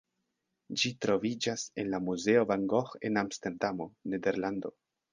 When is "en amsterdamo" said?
3.11-3.93